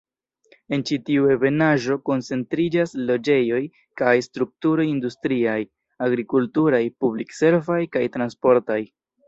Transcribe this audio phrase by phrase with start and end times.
[0.75, 3.61] En ĉi tiu ebenaĵo koncentriĝas loĝejoj
[4.03, 5.57] kaj strukturoj industriaj,
[6.09, 8.83] agrikulturaj, publik-servaj kaj transportaj.